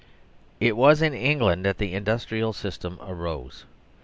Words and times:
It 0.59 0.75
was 0.75 1.03
in 1.03 1.13
England 1.13 1.63
that 1.63 1.77
the 1.77 1.93
Industrial 1.93 2.53
System 2.53 2.97
arose. 3.03 3.65